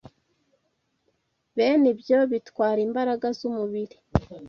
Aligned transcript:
Bene 1.55 1.85
ibyo 1.93 2.17
bitwara 2.31 2.79
imbaraga 2.87 3.27
z’umubiri 3.37 3.95